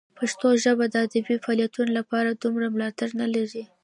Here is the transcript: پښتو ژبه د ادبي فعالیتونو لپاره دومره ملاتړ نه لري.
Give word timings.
پښتو 0.17 0.47
ژبه 0.63 0.85
د 0.89 0.95
ادبي 1.05 1.35
فعالیتونو 1.43 1.91
لپاره 1.99 2.29
دومره 2.41 2.65
ملاتړ 2.75 3.09
نه 3.21 3.27
لري. 3.35 3.63